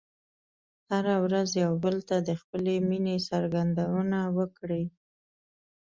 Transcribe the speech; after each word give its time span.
هره 0.89 1.15
ورځ 1.25 1.49
یو 1.63 1.73
بل 1.83 1.95
ته 2.09 2.15
د 2.27 2.29
خپلې 2.41 2.75
مینې 2.89 3.17
څرګندونه 3.29 4.19
وکړئ. 4.37 4.85